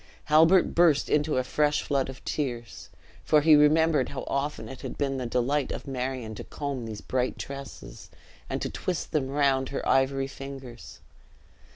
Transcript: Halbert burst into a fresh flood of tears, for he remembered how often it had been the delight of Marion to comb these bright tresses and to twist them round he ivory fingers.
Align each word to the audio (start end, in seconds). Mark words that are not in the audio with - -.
Halbert 0.23 0.73
burst 0.73 1.11
into 1.11 1.37
a 1.37 1.43
fresh 1.43 1.83
flood 1.83 2.09
of 2.09 2.25
tears, 2.25 2.89
for 3.23 3.41
he 3.41 3.55
remembered 3.55 4.09
how 4.09 4.23
often 4.25 4.67
it 4.67 4.81
had 4.81 4.97
been 4.97 5.17
the 5.17 5.27
delight 5.27 5.71
of 5.71 5.85
Marion 5.87 6.33
to 6.33 6.43
comb 6.43 6.85
these 6.87 7.01
bright 7.01 7.37
tresses 7.37 8.09
and 8.49 8.63
to 8.63 8.69
twist 8.71 9.11
them 9.11 9.27
round 9.27 9.69
he 9.69 9.77
ivory 9.81 10.25
fingers. 10.25 11.01